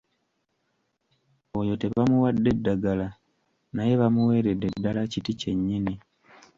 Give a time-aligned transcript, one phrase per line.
[1.59, 3.07] Oyo tebamuwadde ddagala,
[3.75, 5.93] naye bamuweeredde ddala kiti kyennyini.